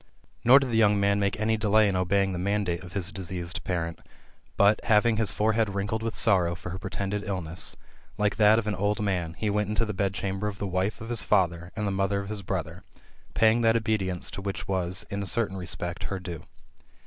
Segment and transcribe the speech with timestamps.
[0.43, 3.63] Nor did the young man make any delay in obeying the mandate of his diseased
[3.63, 3.99] parent;
[4.57, 7.75] but, having his forehead wrinkled with passion Ffor her pretended illness],
[8.17, 11.01] like that of an old man, he went into tne bed chamber of the wife
[11.01, 12.83] of his father and the mother of his brother,
[13.35, 16.45] paying that obedience to her which was, in a certain respect, her due.